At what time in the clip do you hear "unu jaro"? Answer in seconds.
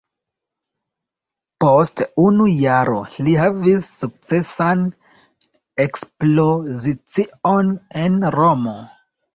2.23-2.97